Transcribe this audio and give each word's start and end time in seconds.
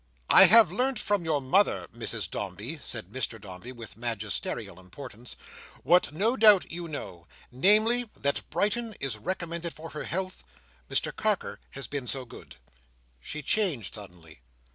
"I 0.31 0.45
have 0.45 0.71
learnt 0.71 0.97
from 0.97 1.25
your 1.25 1.39
mother, 1.41 1.87
Mrs 1.95 2.27
Dombey," 2.27 2.79
said 2.79 3.11
Mr 3.11 3.39
Dombey, 3.39 3.71
with 3.71 3.95
magisterial 3.97 4.79
importance, 4.79 5.35
"what 5.83 6.11
no 6.11 6.35
doubt 6.35 6.71
you 6.71 6.87
know, 6.87 7.27
namely, 7.51 8.05
that 8.19 8.41
Brighton 8.49 8.95
is 8.99 9.19
recommended 9.19 9.73
for 9.75 9.89
her 9.91 10.05
health. 10.05 10.43
Mr 10.89 11.15
Carker 11.15 11.59
has 11.77 11.85
been 11.85 12.07
so 12.07 12.25
good." 12.25 12.55
She 13.19 13.43
changed 13.43 13.93
suddenly. 13.93 14.39